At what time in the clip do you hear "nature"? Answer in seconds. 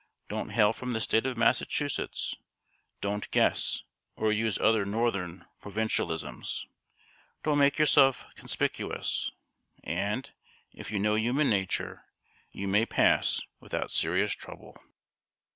11.51-12.05